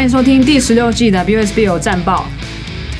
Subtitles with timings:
[0.00, 2.24] 欢迎收听第十六季 WSBL 战报。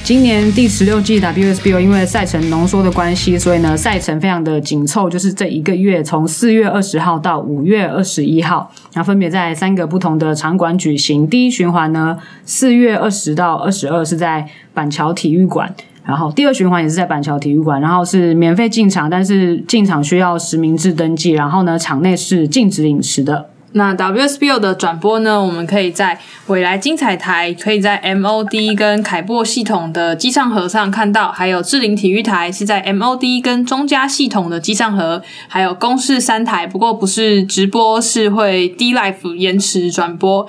[0.05, 11.27] 今年第十六季 WSBL 因为赛程浓缩的关系，所以呢赛程非常的紧凑，就是这一个月从四月二十号到五月二十一号，然后分别在三个不同的场馆举行。
[11.27, 23.49] 第一循环呢，四月二十到二十二是在板桥体育馆，然后第二循环也是在板桥体育馆，然后是免费进场，但是进场需要实名制登记，然后呢场内是禁止饮食的。
[23.73, 40.49] 那 WSBL 的转播呢，我们可以在未来精彩台，可以在 MOD 跟凯擘系统的机上盒上看到，还有智林体育台是在 MOD 跟中加系统的机上盒，还有公视三台，不过不是直播，是会 DLive 延迟转播。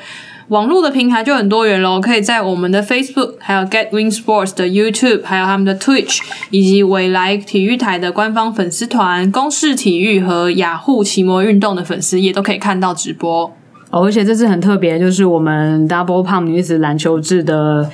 [0.51, 13.45] 网络的平台就很多元喽，可以在我们的 Facebook，还有 GetWin Sports 的 YouTube，还有他们的 Twitch，以及未来体育台的官方粉丝团、公视体育和雅虎奇摩运动的粉丝也都可以看到直播。
[13.91, 17.89] 哦，而且这次很特别，就是我们 Double Pump 女子篮球制的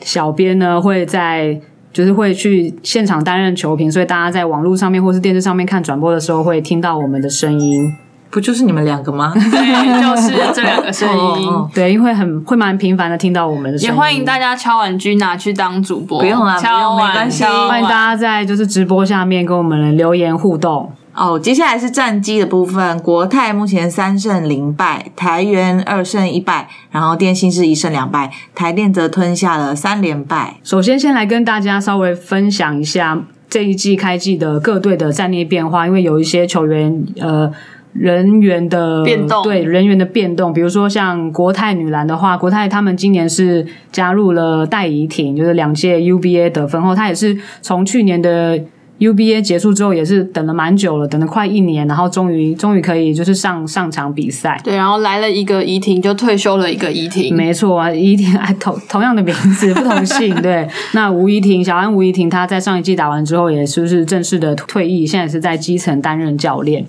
[0.00, 1.60] 小编呢，会在
[1.92, 7.92] 就是会去现场担任球评，所以大家在网络上面或是电视上面看转播的时候，会听到我们的声音。
[8.36, 9.32] 不就是你们两个吗？
[9.32, 11.08] 对，就是这两个声
[11.40, 11.50] 音。
[11.72, 13.90] 对，因为很会蛮频繁的听到我们的声音。
[13.90, 17.44] 也欢迎大家敲完君拿去当主播，不用啦，敲碗没关系。
[17.44, 20.92] 欢迎大家在就是直播下面跟我们留言互动。
[21.14, 30.56] 哦，接下来是战绩的部分，国泰目前三胜零败，台元二胜一败，然后电信是一胜两败，台电则吞下了三连败。
[30.62, 37.50] 首先，先来跟大家稍微分享一下这一季开季的各队的战力变化，因为有一些球员呃。
[37.98, 48.58] 人员的变动，对人员的变动，比如说像国泰女篮的话，国泰他们今年是加入了戴怡婷，就是两届 UBA 得分后，她也是从去年的
[48.98, 54.58] UBA 结束之后，也是等了蛮久了，等了快一年，然后终于终于可以就是上上场比赛。
[54.64, 57.36] 对，然后来了一个怡婷，就退休了一个怡婷。
[57.36, 60.34] 没错啊，怡婷哎，同同样的名字，不同姓。
[60.40, 66.86] 对，那吴怡婷，小安吴怡婷，她在上一季打完之后，也是不是正式的退役，现在是在基层担任教练。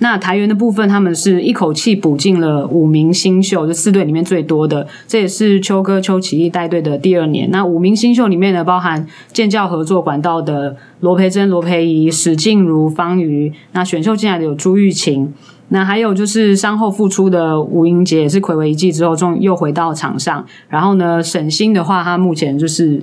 [0.00, 4.86] 那台元的部分，他们是一口气补进了五名新秀，就四队里面最多的。
[5.06, 7.50] 这也是邱哥邱启义带队的第二年。
[7.50, 13.52] 那五名新秀里面呢，包含建教合作管道的罗培珍、罗培仪、史静茹、方瑜。
[13.72, 15.32] 那选秀进来的有朱玉琴。
[15.68, 20.46] 那还有就是伤后复出的吴英杰，也是睽违一季之后，终于又回到场上。
[20.68, 23.02] 然后呢，沈星的话，他目前就是。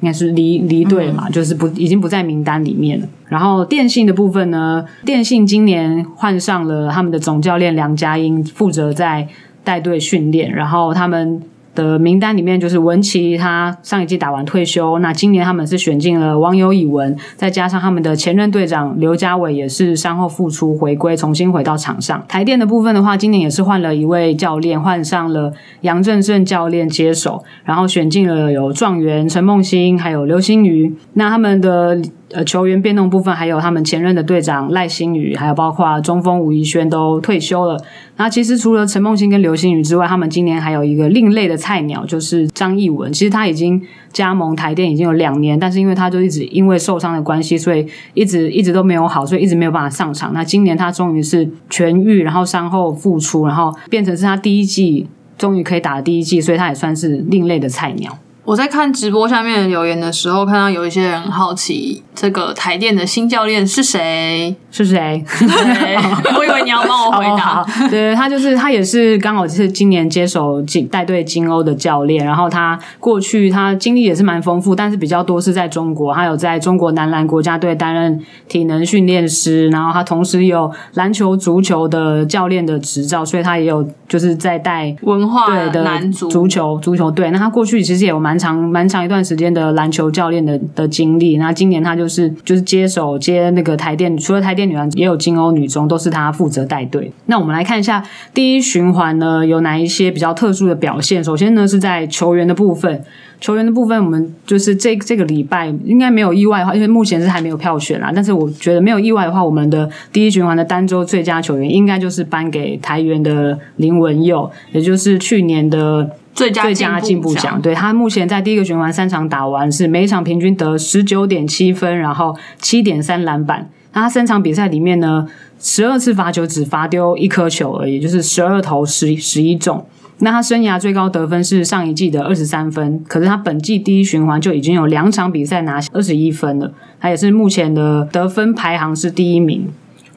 [0.00, 3.06] 应该是离离队嘛，就是不已经不在名单里面了。
[3.32, 9.26] 然后电信的部分呢，电信今年换上了他们的总教练梁家英，负责在
[9.64, 11.42] 带队训练，然后他们。
[11.74, 14.98] 的名单里面就是文琪，他上一季打完退休。
[14.98, 22.22] 那今年他们是选进了王友乙文，再加上他们的前任队长刘家伟也是伤后复出回归，重新回到场上。
[22.28, 25.50] 台电的部分的话，今年也是换了一位教练，换上了
[25.80, 30.94] 杨正胜教练接手，然后选进了有状元陈梦欣，还有刘星宇。
[31.14, 31.98] 那他们的。
[32.34, 37.78] 呃，球员变动部分还有他们前任的队长赖星宇，还有包括中锋吴怡轩都退休了。
[38.16, 43.12] 那其实除了陈梦欣跟刘星宇之外，他们今年还有一个另类的菜鸟，就是张艺文。
[43.12, 43.82] 其实他已经
[44.12, 50.32] 加盟台电已经有两年，但是因为他就一直因为受伤的关系，所以一直一直都没有好，所以一直没有办法上场。
[50.32, 55.06] 那今年他终于是痊愈，然后伤后复出，然后变成是他第一季
[55.36, 58.16] 终于可以打第一季，所以他也算是另类的菜鸟。
[58.44, 64.56] 我在看直播下面的留言的时候，看到有一些人好奇这个台电的新教练是谁？
[64.72, 65.22] 是谁？
[66.36, 67.64] 我以为你要帮我回答。
[67.88, 87.30] 对，他就是他也是刚好是今年接手金带队金欧的教练，然后他过去他经历也是蛮丰富，但是比较多是在中国，他有在中国男篮国家队担任体能训练师，然后他同时有篮球、足球的教练的执照，所以他也有就是在带文化对的男足足球足球队。
[87.30, 88.31] 那他过去其实也有蛮。
[88.32, 97.12] 蛮长蛮长一段时间的篮球教练的的经历，那今年他就是就是接手接那个台电，除了台电女篮，也有金欧女中，都是他负责带队。
[97.26, 98.02] 那我们来看一下
[98.32, 101.22] 第一循环呢，有哪一些比较特殊的表现？
[101.22, 103.04] 首先呢是在球员的部分，
[103.38, 108.10] 球员的部分我们就是这这个礼拜应该没有意外的话，因为目前是还没有票选啦。
[108.14, 116.08] 但是我觉得没有意外的话，我们的第一循环的单周最佳球员应该就是颁给台元的林文佑，也就是去年的。
[116.34, 123.68] 最佳最佳进步奖，对，他目前在第一个循环三场打完，是每一场平均得十九点七分，然后七点三篮板。
[123.92, 125.26] 那他三场比赛里面呢，
[125.60, 129.84] 十二次罚球只罚丢一颗球而已，就是十二投十十一中。
[130.18, 139.68] 那他生涯最高得分是上一季的二十三分，可是他本季第一循环就已经有两场比赛拿二十一分了，他也是目前的得分排行是第一名。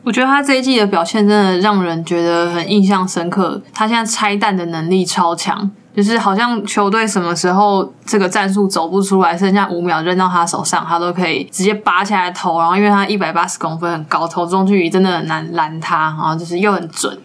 [0.04, 5.72] 我觉得他这一季的表现真的让人觉得很印象深刻，他现在拆弹的能力超强。
[5.96, 12.60] 就是好像球队什么时候这个战术走不出来，剩下五秒扔到他手上，他都可以直接拔起来投。
[12.60, 17.18] 然后因为他一百八十公分很高，投中距离真的很难拦他，然后就是又很准。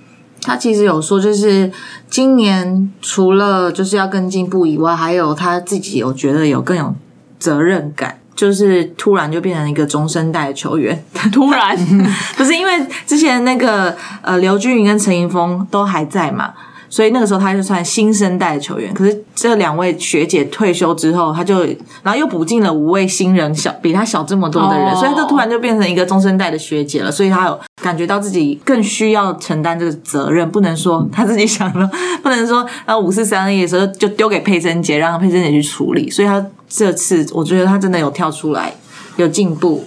[0.42, 1.70] 他其实有说，就是
[2.08, 6.94] 今年除了就是要更进步以外，还有他自己有觉得有更有
[7.38, 11.04] 责任感，就是突然就变成一个中生代的球员。
[11.32, 11.76] 突然
[12.38, 16.54] 不是因为之前那个呃刘俊云跟陈盈峰都还在嘛。
[16.90, 21.60] 所以那个时候他就算新生代的球员，可是这两位学姐退休之后，他就
[22.02, 27.10] 然后又补进了五位新人，小比他小这么多的人，哦、所以他就突然就变成一个中生代的学姐了。
[27.12, 31.88] 所以他有感觉到自己更需要承担这个责任，不能说他自己想了，
[32.22, 36.10] 不能说然后五四三一的时候就丢给佩珍姐，让佩珍姐去处理。
[36.10, 38.74] 所以他这次我觉得他真的有跳出来，
[39.16, 39.86] 有进步。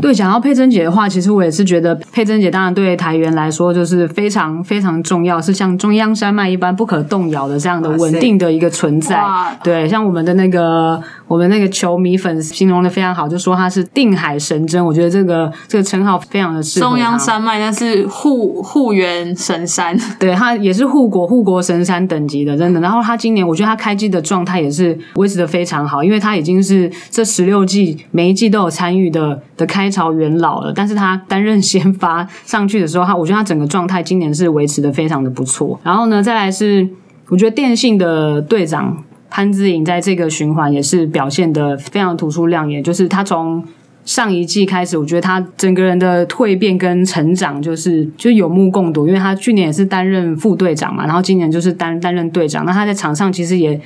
[0.00, 9.22] 对，讲到佩珍姐的话，其实我也是觉得佩珍姐当然对台元来说就是非常非常重要，是像中央山脉一般不可动摇的这样的稳定的一个存在。
[9.62, 14.84] 对，像我们的那个我们那个球迷粉形容的非常好，就说她是定海神针。
[14.84, 16.90] 我觉得这个这个称号非常的适合。
[16.90, 22.80] 中央山脉那是护护园神山， 对，她也是护国护国神山等级的，真的。
[22.80, 29.84] 然后她今年我觉得她开季的状态也是维持的非常好，因为她已经是这十六季每一季都有参与的的开。
[29.94, 35.78] 朝元老了，但是他担任先发上去的时候，他我觉得他整个状态今年是维持的非常的不错。
[35.84, 36.88] 然后呢，再来是
[37.28, 43.62] 我觉得电信的队长潘之颖在这个循环也是表现的非常突出亮眼，就是他从
[44.04, 53.80] 上一季开始，我觉得他整个人的蜕变跟成长就是就有目共睹，因为他去年也是担任副队长嘛，然后今年就是担担任队长，那他在场上其实也。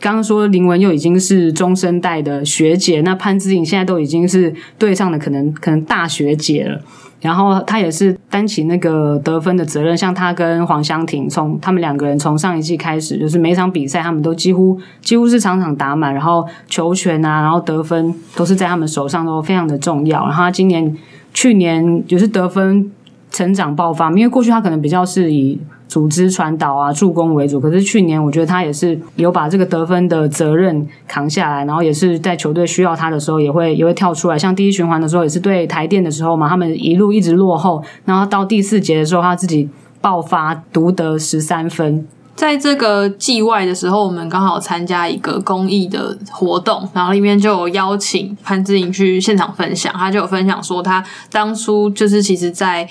[0.00, 6.80] 刚刚说林文又已经是中生代的学姐，那潘姿颖现在都已经是队上的可能可能大学姐了。
[7.20, 20.20] 然后她也是担起那个得分的责任，像她跟黄湘婷，从他们两个人从上一季开始，就是每场比赛他们都几乎几乎是场场打满，然后球权啊，然后得分都是在他们手上，都非常的重要。
[20.26, 20.96] 然后她今年
[21.34, 22.88] 去年就是得分
[23.32, 25.58] 成长爆发，因为过去她可能比较是以。
[25.88, 27.58] 组织传导啊，助攻为主。
[27.58, 34.38] 可是去年，我觉得他也是有把这个得分的责任扛下来，然后也是在球队需要他的时候，也会也会跳出来。
[34.38, 39.68] 像第一循环的时候，也是对台电的时候嘛，他们一路一直落后，然后到第四节的时候，他自己
[40.02, 42.06] 爆发独得十三分。
[42.36, 51.02] 在这个季外的时候，我们刚好参加一个公益的活动，然后里面就有邀请潘志颖去现场分享，他就有分享说，他
[51.32, 52.86] 当初就是其实在。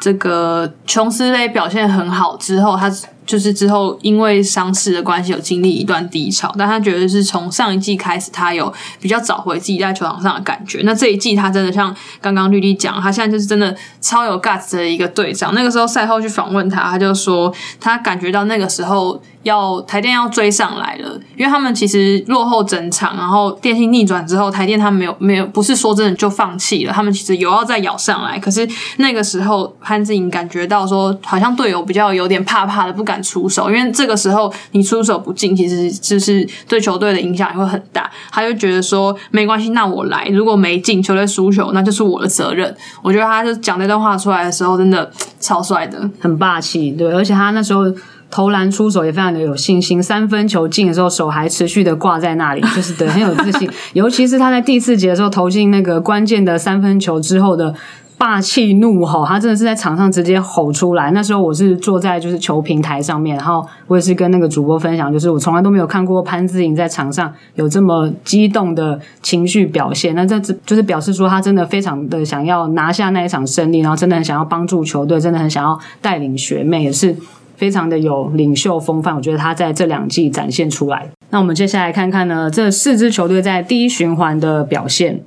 [0.00, 2.90] 这个琼斯勒表现很好之后，他。
[3.26, 10.80] 就是之后因为伤势的关系有经历一段低潮，但他觉得是从上一季开始，他有比较找回自己在球场上的感觉。
[10.84, 15.54] 那这一季他真的像刚刚绿地讲，他现在就是真的超有 guts 的一个队长。
[15.54, 28.38] 那个时候赛后去访问他，他就说他感觉到那个时候要台电要追上来了，因为他们其实落后整场，然后电信逆转之后，台电他没有没有不是说真的就放弃了，他们其实有要再咬上来。
[28.40, 33.09] 可是那个时候潘志颖感觉到说，好像队友比较有点怕怕的，不敢。
[33.10, 38.08] 敢出手，因为这个时候你出手不进，其实就是对球队的影响也会很大。
[38.30, 42.72] 他就觉得说没关系，那我来，如果没进，球队输球，那就是我的责任。
[43.02, 46.92] 我觉得他就讲那段话出来的时候，真的超帅的，很霸气。
[46.92, 47.84] 对，而且他那时候
[48.30, 53.68] 投篮出手也非常的有信心，三分球进的时候手还持续的挂在那里，就是对很有自信。
[53.94, 57.74] 尤其是他在第四节的时候投进那个关键的三分球之后的。
[58.20, 61.10] 霸气怒吼，他真的是在场上直接吼出来。
[61.12, 70.14] 那时候我是坐在就是球平台上面，然后我也是跟那个主播分享，就是我从来都没有看过潘姿颖在场上有这么激动的情绪表现。
[70.14, 77.16] 那这就是表示说他真的非常的想要拿下那一场胜利，然后真的很想要帮助球队，真的很想要带领学妹，也是
[77.56, 79.16] 非常的有领袖风范。
[79.16, 81.08] 我觉得他在这两季展现出来。
[81.30, 85.22] 那我们接下来看看呢，这四支球队在第一循环的表现。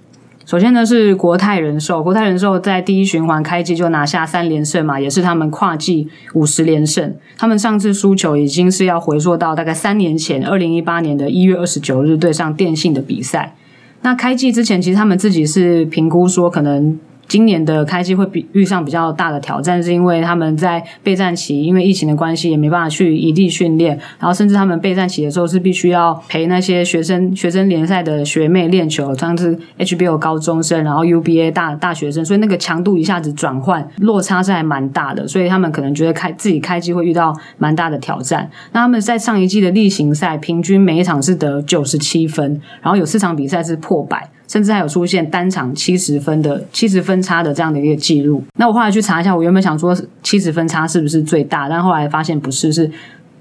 [0.45, 7.15] 首先呢是国泰人寿，国泰人寿在第一循环开机就拿下三连胜嘛，也是他们跨季五十连胜。
[7.37, 13.55] 他们上次输球已经是要回溯到大概三年前，二零一八年的一月二十九日对上电信的比赛。
[14.01, 16.99] 那开季之前，其实他们自己是评估说可能。
[17.27, 38.49] 今年的开季会比遇上比较大的挑战，是因为他们在备战期，因为疫情的关系，也没办法去异地训练，然后甚至他们备战期的时候是必须要陪那些学生学生联赛的学妹练球，像是 HBL 高中生，然后 UBA 大大学生，所以那个强度一下子转换落差是还蛮大的，所以他们可能觉得开自己开季会遇到蛮大的挑战。
[38.73, 44.29] 那他们在上一季的例行赛，平均每一场是得九十七分，然后有四场比赛是破百。
[44.47, 48.43] 甚至还有出现单场七十分的七十分差的这样的一个记录。
[48.57, 52.89] 那我后来去查一下，我原本想说七十分差是不是最大，但后来发现不是，是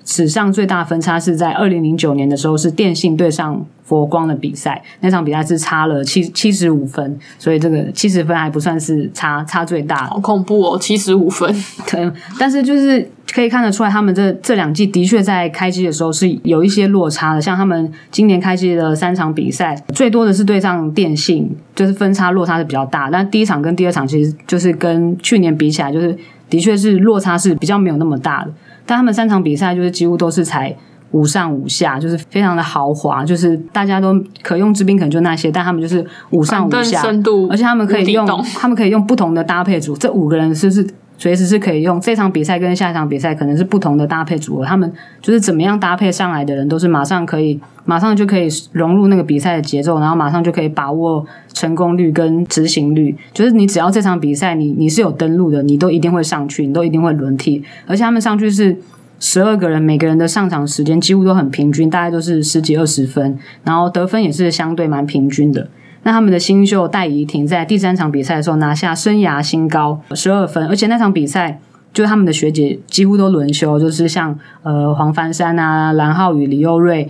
[0.05, 10.07] 史上最大分差是在二零零九年的时候，是电信对上佛光的比赛，那场比赛是差了七七十五分，所以这个七十分还不算是差差最大。
[10.07, 11.55] 好恐怖哦，七十五分。
[11.91, 17.41] 对，但是就是可以看得出来，他们这这两季的确在开机的时候是有一些落差的。
[17.41, 23.11] 像他们今年开机的三场比赛，最多的是对上电信，就是分差落差是比较大。
[23.11, 26.17] 但第一场跟第二场其实就是跟去年比起来，就是
[26.49, 28.53] 的确是落差是比较没有那么大的。
[28.87, 30.75] 但他们三场比赛就是几乎都是才
[31.13, 40.87] 五上五下，就是非常的豪华，就是大家都可用之兵可能就那些，但他们就是五上五下，深度而且他们可以用他们可以用不同的搭配组，这五个人是不是
[41.19, 42.01] 随时是可以用？
[42.01, 51.25] 这场比赛跟下一场比赛可能是不同的搭配组合，他们就是怎么样搭配上来的人都是马上可以马上就可以融入那个比赛的节奏，然后马上就可以把握
[51.63, 58.77] 成功率跟执行率，就是你只要这场比赛你你是有登录的，你都一定会上去，你都一定会轮替，而且他们上去是。
[59.25, 65.69] 十二个人，每个人的上场时间几乎都很平均，大概都是十几二十分，然后得分也是相对蛮平均的。
[66.03, 71.61] 那他们的新秀戴怡婷在第三场比赛的时候拿下生涯新高十二分，而且那场比赛
[71.95, 77.09] 就他们的学姐几乎都轮休，就是像呃黄帆珊啊、蓝浩宇、李优瑞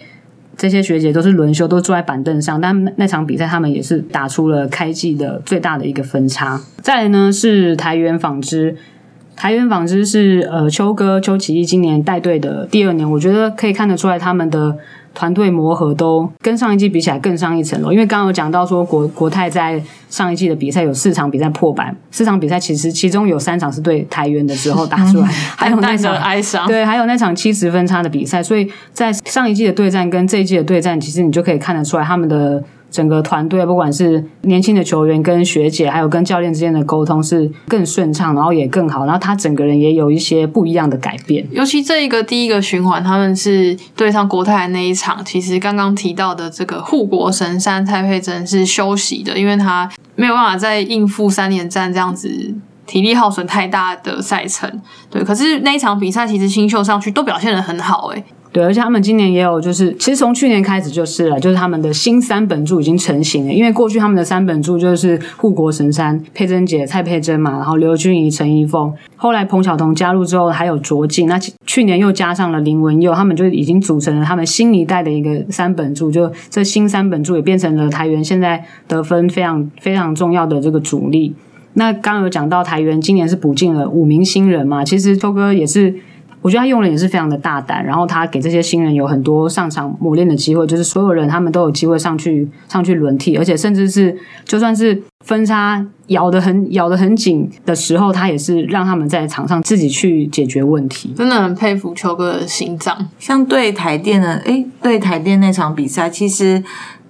[0.56, 2.60] 这些学姐都是轮休，都坐在板凳上。
[2.60, 6.60] 但那场比赛他们也是打出了开季的最大的一个分差。
[6.80, 8.76] 再来呢是台源纺织。
[9.36, 14.76] 台元纺织是呃邱哥邱启义今年带队的第二年，我觉得可以看得出来他们的
[15.14, 17.90] 团队磨合都跟上一季比起来更上一层楼。
[17.92, 32.62] 因为刚刚有讲到说国国泰在上一季的比赛有四场比赛破百，四场比赛其实其中有三场是对台元的时候打出来，还有那场哀伤，对，还有那场七十分差的比赛，所以在上一季的对战跟这一季的对战，其实你就可以看得出来他们的。
[32.92, 41.44] 整个团队，不管是年轻的球员跟学姐，还有跟教练之间的沟通是更顺畅，然后也更好，然后他整个人也有一些不一样的改变。
[41.50, 52.54] 尤其这一个第一个循环，他们是对上国泰那一场，其实刚刚提到的这个护国神山蔡佩珍是休息的，因为他没有办法再应付三连战这样子
[52.86, 54.70] 体力耗损太大的赛程。
[55.10, 58.22] 对，可是那一场比赛其实新秀上去都表现得很好，欸，
[58.52, 63.52] 对，而且他们今年也有，就是其实从去年开始就是了，就是他们的新三本柱已经成型了。
[63.52, 76.10] 因为过去他们的三本柱就是护国神山佩珍姐蔡佩珍嘛，然后刘俊怡陈怡峰，后来彭晓彤加入之后还有卓静，那去年又加上了林文佑，他们就已经组成了他们新一代的一个三本柱。
[76.10, 81.34] 就这新三本柱也变成了台元现在得分非常非常重要的这个主力。
[81.72, 85.94] 那刚有讲到台元今年是补进了五名新人嘛，其实周哥也是。
[86.42, 101.14] 我觉得他用人也是非常的大胆，然后他给这些新人有很多上场磨练的机会，就是所有人他们都有机会上去上去轮替，而且甚至是就算是分差咬得很咬得很紧的时候，他也是让他们在场上自己去解决问题。
[101.16, 103.08] 真的很佩服邱哥的心脏。
[103.18, 106.62] 像对台电的，诶，对台电那场比赛，其实。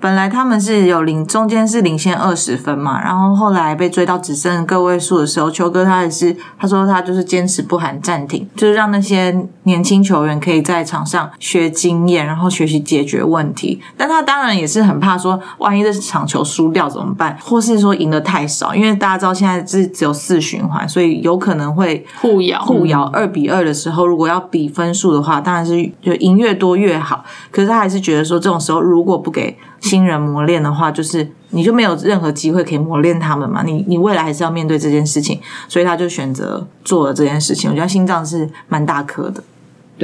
[0.03, 13.81] 本来他们是有领，中间是领先二十分嘛，然后后来被追到只剩个位数的时候，邱哥他也是他说他就是坚持不喊暂停，就是让那些年轻球员可以在场上学经验，然后学习解决问题。
[13.97, 27.25] 但他当然也是很怕说，万一这场球输掉怎么办， 或是说赢得太少，因为大家知道现在是只有四循环，所以有可能会互咬互咬二比二的时候，如果要比分数的话，当然是就赢越多越好。
[27.53, 33.63] 可是他还是觉得说，这种时候如果不给新人磨练的话，就是你就没有任何机会可以磨练他们嘛。
[33.63, 37.71] 你你未来还是要面对这件事情，所以他就选择做了这件事情。
[37.71, 39.45] 我觉得心脏是蛮大颗的。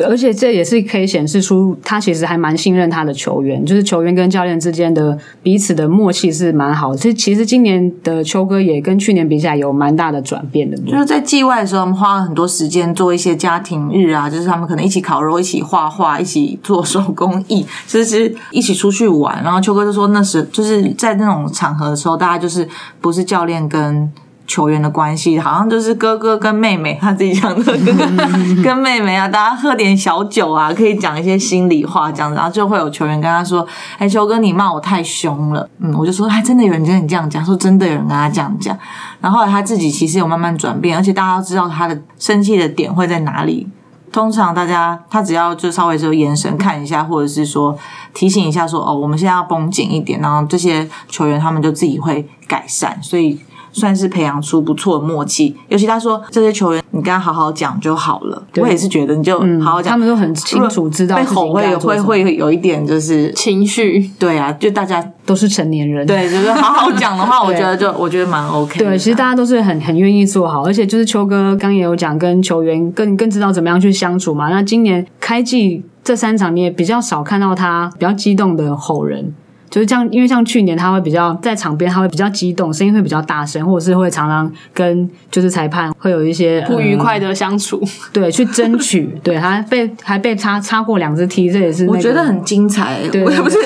[0.03, 6.99] 而且这也是可以显示出他其实还蛮信任他的球员，就是球员跟教练之间的彼此的默契是蛮好的。
[6.99, 10.77] 这其实今年的秋哥也跟去年比起来有蛮大的转变的。
[10.79, 19.43] 就是在季外的时候，我们花了很多时间做一些家庭日啊，就是他们可能一起烤肉、一起画画、一起做手工艺，就是 一起出去玩。
[19.43, 22.69] 然后秋哥就说，那时就是在那种场合的时候，大家就是
[23.01, 24.11] 不是教练跟。
[24.49, 28.07] 球员的关系好像就是哥哥跟妹妹，他自己讲的哥哥
[28.65, 33.65] 跟妹妹啊，大家喝点小酒啊，可以讲一些心里话这样子，然后就会有球员跟他说
[33.99, 38.75] ：“哎，球哥，你骂我太凶了。”嗯，我就说：“哎，真的有人跟你这样讲？”说真的有人跟他这样讲。
[39.21, 43.69] 然后后来他自己其实有慢慢转变，而且大家都知道他的生气的点会在哪里。
[44.11, 47.77] 通常大家他只要就稍微就眼神看一下，或者是说
[48.15, 53.39] 提醒一下说：“哦，我们现在要绷紧一点。”然后这些球员他们就自己会改善，所以。
[53.79, 55.57] 算是培养出不错的默契。
[55.69, 58.43] 尤其他说这些球员，你跟他好好讲就好了。
[58.57, 64.11] 我也是觉得，你就好好讲，他们都很清楚知道被吼会会会有一点就是情绪。
[64.19, 68.79] 对啊，就大家都是成年人，对，就是好好讲的话， 我觉得就我觉得蛮 OK。
[68.79, 74.49] 对，其实大家都是很很愿意做好，而且就是秋哥刚也有讲，跟球员更更知道怎么样去相处嘛。
[74.49, 79.33] 那今年开季这三场，你也比较少看到他比较激动的吼人。
[79.71, 93.01] 就是这样，因为像去年他会比较在场边，他会比较激动，声音会比较大声，或者是会常常跟就是裁判会有一些不愉快的相处，嗯、对，去争取， 对他被还被插插过两只踢，这也是、那个、我觉得很精彩。
[93.11, 93.59] 对，我也不是，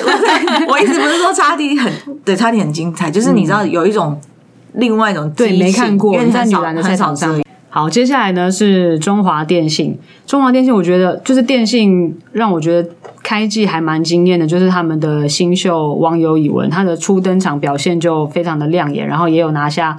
[0.67, 1.91] 我一直不是说插踢很
[2.25, 4.29] 对，插踢很精彩，就是你知道有一种、嗯、
[4.73, 7.41] 另外一种对没看过，因为在女篮的赛场上。
[7.69, 9.97] 好，接下来呢是中华电信。
[10.27, 12.87] 中华电信，我觉得就是电信让我觉得
[13.23, 19.97] 开季还蛮惊艳的，就是他们的新秀网友以文，他的初登场表现就非常的亮眼，然后也有拿下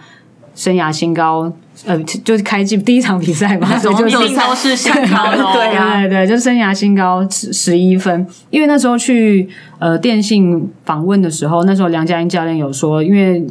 [0.54, 1.50] 生涯新高，
[1.86, 8.26] 呃，就是开季第一场比赛嘛，所以 就一定都是新高的， 对啊，对对，就生涯新高十十一分。
[8.50, 13.44] 因为那时候去呃电信访问的时候，那时候梁家英教练有说，因为。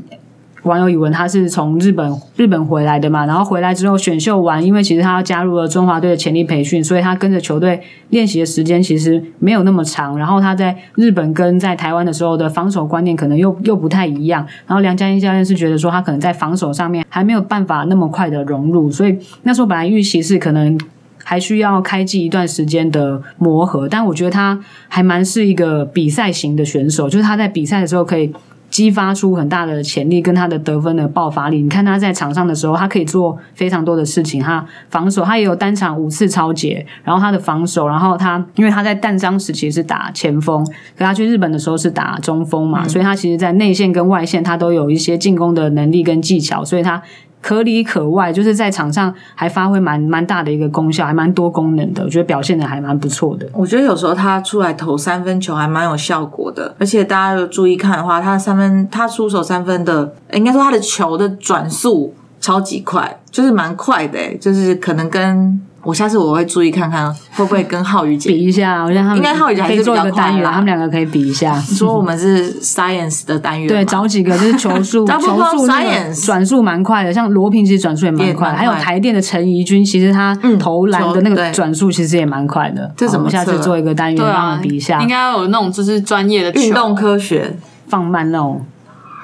[0.63, 10.17] 王游乙文他是从日本日本回来的嘛，然后回来之后选秀完，因为其实他加入了中华队的潜力培训，所以他跟着球队练习的时间其实没有那么长。
[10.17, 14.47] 然后他在日本跟在台湾的时候的防守观念可能又又不太一样。
[14.65, 20.79] 然后梁家英教练是觉得说他可能在防守上面还没有办法那么快的融入，所以那时候本来预期是可能
[21.25, 23.89] 还需要开季一段时间的磨合。
[23.89, 28.33] 但我觉得他还蛮是一个比赛型的选手，就是他在比赛的时候可以。
[28.73, 31.61] 激发出很大的潜力跟他的得分的爆发力。
[31.61, 34.41] 你看他在场上的时候，他可以做非常多的事情。
[34.41, 36.83] 他防守，他也有单场五次抄截。
[37.03, 40.65] 然后他的防守，然后他因为他在淡伤时期是打前锋，
[40.97, 47.03] 可他去日本的时候是打中锋嘛，嗯、所以他其实在内线跟外线他都有一些进攻的能力跟技巧，所以他。
[47.43, 52.01] 可里可外，就是在场上还发挥蛮蛮大的一个功效，还蛮多功能的。
[52.01, 53.45] 我觉得表现的还蛮不错的。
[53.51, 65.61] 我觉得有时候他出来投三分球还蛮有效果的，而且大家有注意看的话，他三分他出手三分的，应该说他的球的转速超级快，就是蛮快的，就是可能跟。
[65.85, 71.59] 我下次我会注意看看会不会跟浩宇姐比一下，我觉得他们应该浩宇姐还是比较快的，他们两个可以比一下。
[71.59, 82.89] 说我们是 science 的单元，对，找几个就是 球速，球速 science 转速蛮快的，像罗平其实转速也蛮快，还有台电的陈怡君，其实他投篮的那个转速其实也蛮快的。
[82.95, 85.01] 这怎么下次做一个单元，让他们比一下？
[85.01, 88.65] 应该要有那种就是专业的运动科学放慢那种。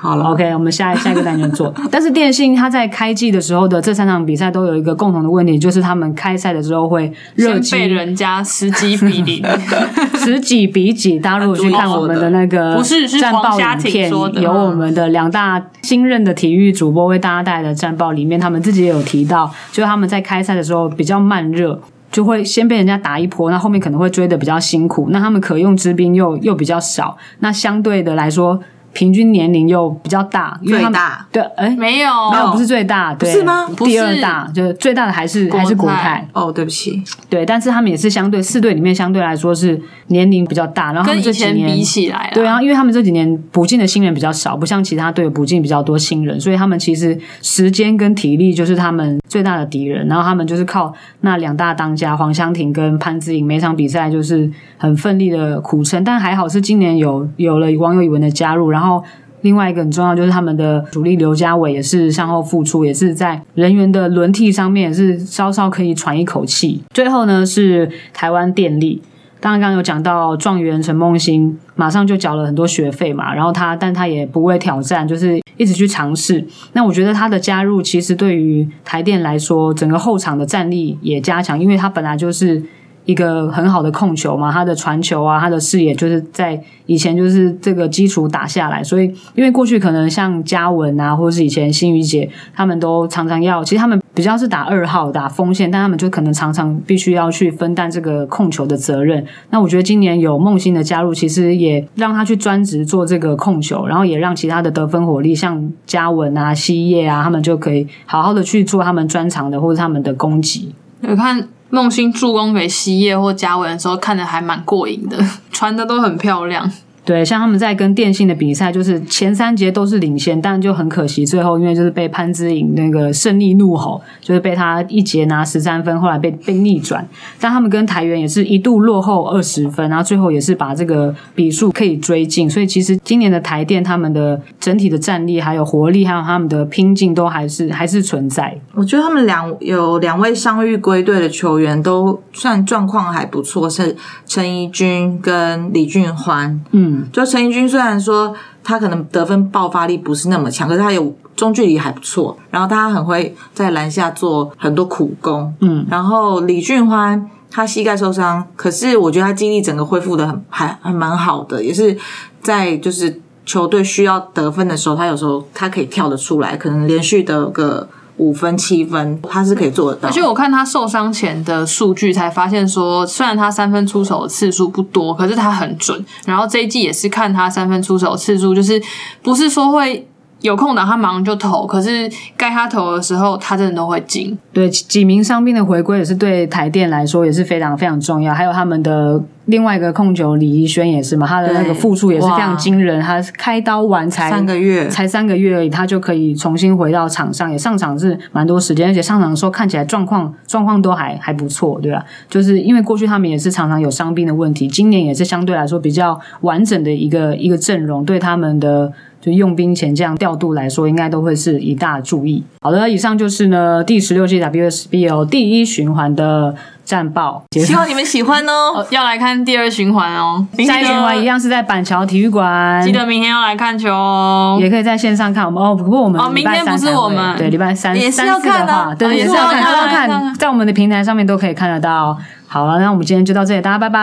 [0.02, 1.74] 好了，OK，我们下 下一个单元做。
[1.92, 9.44] 但是电信它在开季的时候的这三场比赛都有一个共同的问题，就是他们开赛的时候会热被人家十几比零，
[10.16, 11.20] 十几比几。
[11.20, 14.10] 大家如果去看我们的那个不是是战报影片，
[14.42, 21.78] 有我们的两大新任的体育主播为大家带来的战报里面，他们自己也有提到，就他们在开赛的时候比较慢热，
[22.10, 25.10] 就会先被人家打一波，那后面可能会追的比较辛苦。
[25.12, 28.62] 那他们可用之兵又又比较少，那相对的来说。
[28.94, 33.70] 平均年龄又比较大，因为他们最大对，哎，没有，没有，不是最大，对，是吗？
[33.78, 36.28] 第二大，就是最大的还是还是国泰。
[36.34, 50.06] 哦，对不起，对，但是他们也是相对四队里面相对来说是年龄比较大，然后他们这几年跟以前比起来，对啊，因为他们这几年补进的新人比较少，不像其他队补进比较多新人，所以他们其实时间跟体力就是他们最大的敌人。
[50.08, 59.02] 然后他们就是靠那两大当家黄湘婷跟潘之颖，每场比赛就是很奋力的苦撑，但还好是今年有有了王游乙文的加入，然后。
[59.42, 66.84] 另外一个很重要就是他们的主力刘家伟也是向后复出，也是在人员的轮替上面也是稍稍可以喘一口气。
[66.94, 69.02] 最后呢是台湾电力，
[69.40, 76.46] 当然刚刚有讲到状元陈梦欣，马上就缴了很多学费嘛，然后他但他也不畏挑战，就是一直去尝试。
[76.74, 82.64] 那我觉得他的加入其实对于台电来说，整个后场的战力也加强，因为他本来就是。
[83.06, 99.26] 一个很好的控球嘛，他的传球啊，他的视野就是在以前就是这个基础打下来，所以因为过去可能像嘉文啊，或者是以前新宇姐，他们都常常要，其实他们比较是打二号打锋线，但他们就可能常常必须要去分担这个控球的责任。
[99.50, 110.76] 那我觉得今年有梦欣的加入，其实也让他去专职做这个控球，然后也让其他的得分火力像嘉文啊、希叶啊，他们就可以好好的去做他们专长的或者他们的攻击。
[111.00, 111.48] 有看。
[111.72, 115.16] 梦欣助攻给希叶或嘉文的时候，看的还蛮过瘾的，
[115.54, 116.68] 传的都很漂亮。
[117.10, 127.04] 对，像他们在跟电信的比赛，就是前三节都是领先，但就很可惜，最后因为就是被潘之颖那个胜利怒吼，就是被他一节拿十三分，后来被被逆转。
[127.40, 132.48] 但他们跟台元也是一度落后二十分，然后最后也是把这个比数可以追进。
[132.48, 138.56] 所以其实今年的台电他们的整体的战力、还有活力、还有他们的拼劲，都还是还是存在。
[138.76, 146.62] 我觉得他们两有两位伤愈归队的球员都算状况还不错，是陈怡君跟李俊欢。
[146.70, 146.99] 嗯。
[147.12, 148.34] 就陈怡君虽然说
[148.64, 161.98] 他可能得分爆发力不是那么强，可是他有中距离还不错，然后他很会在篮下做很多苦工，嗯，然后李俊欢他膝盖受伤，可是我觉得他精力整个恢复的很还还蛮好的，也是
[162.42, 167.88] 在就是球队需要得分的时候，他有时候他可以跳得出来，可能连续得个。
[168.20, 170.08] 五分七分，他是可以做得到。
[170.08, 176.06] 而且我看他受伤前的数据，才发现说，虽然他三分出手的次数不多，可是他很准。
[176.26, 178.82] 然后这一季也是看他三分出手的次数，就是
[179.24, 180.06] 不是说会。
[180.42, 184.38] 有空档他马上就投，可是该他投的时候，他真的都会进。
[184.54, 188.34] 对，几名伤兵的回归也是对台电来说也是非常非常重要。
[188.34, 193.02] 还有他们的另外一个控球李怡轩也是嘛，他的那个复出也是非常惊人。
[193.02, 202.06] 他开刀完才三个月，才三个月而已，他就可以重新回到场上，也上场是蛮多时间，而且上场的时候看起来状况状况都还还不错，对吧？
[202.30, 208.94] 就是因为过去他们也是常常有伤病的问题，今年也是相对来说比较完整的一个一个阵容，对他们的。
[209.22, 212.44] 就用兵前这样调度来说，应该都会是一大注意。
[212.62, 216.56] 好的，以上就是呢第十六届 WSBL 第一循环的
[216.86, 217.44] 战报。
[217.52, 218.88] 希望你们喜欢哦，哦。
[218.92, 222.82] 要来看第二循环哦， 下一循环一样是在板桥体育馆。
[222.82, 225.76] 记得明天要来看球哦，也可以在线上看我们哦。
[225.76, 232.18] 不过我们哦，明天不是我们对礼拜三也是要看的，啊，对，也是要看，都要看，在我们的平台上面都可以看得到。
[232.48, 234.00] 好了，那我们今天就到这里，大家拜拜，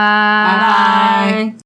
[0.47, 1.66] 拜拜。